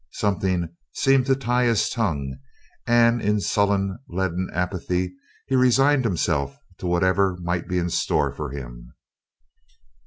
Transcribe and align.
Something 0.13 0.69
seemed 0.93 1.27
to 1.27 1.35
tie 1.35 1.65
his 1.65 1.87
tongue, 1.87 2.37
and 2.87 3.21
in 3.21 3.39
sullen 3.39 3.99
leaden 4.09 4.49
apathy 4.51 5.13
he 5.45 5.53
resigned 5.55 6.05
himself 6.05 6.57
to 6.79 6.87
whatever 6.87 7.37
might 7.43 7.67
be 7.67 7.77
in 7.77 7.91
store 7.91 8.31
for 8.31 8.49
him. 8.49 8.95